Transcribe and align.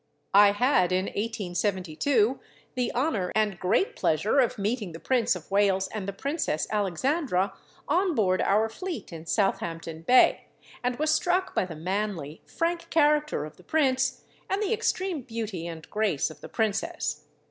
I 0.33 0.53
had, 0.53 0.91
in 0.91 1.05
1872, 1.05 2.39
the 2.73 2.91
honor 2.93 3.31
and 3.35 3.59
great 3.59 3.95
pleasure 3.95 4.39
of 4.39 4.57
meeting 4.57 4.93
the 4.93 4.99
Prince 4.99 5.35
of 5.35 5.51
Wales 5.51 5.87
and 5.89 6.07
the 6.07 6.11
Princess 6.11 6.67
Alexandra 6.71 7.53
on 7.87 8.15
board 8.15 8.41
our 8.41 8.67
fleet 8.67 9.13
in 9.13 9.27
Southampton 9.27 10.01
Bay, 10.01 10.45
and 10.83 10.97
was 10.97 11.11
struck 11.11 11.53
by 11.53 11.65
the 11.65 11.75
manly, 11.75 12.41
frank 12.47 12.89
character 12.89 13.45
of 13.45 13.57
the 13.57 13.63
prince, 13.63 14.23
and 14.49 14.63
the 14.63 14.73
extreme 14.73 15.21
beauty 15.21 15.67
and 15.67 15.87
grace 15.91 16.31
of 16.31 16.41
the 16.41 16.49
princess. 16.49 17.25